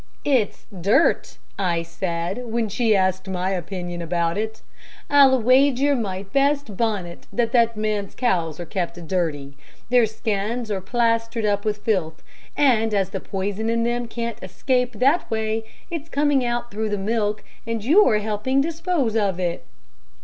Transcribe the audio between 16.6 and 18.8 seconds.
through the milk, and you're helping to